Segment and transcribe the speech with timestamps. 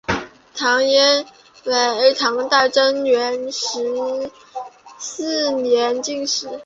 [0.55, 0.63] 李
[1.69, 4.31] 翱为唐代贞元十
[4.97, 6.49] 四年进士。